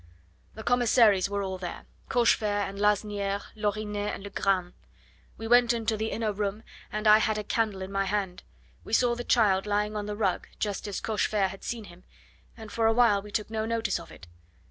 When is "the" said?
0.55-0.63, 5.95-6.09, 9.13-9.23, 10.07-10.15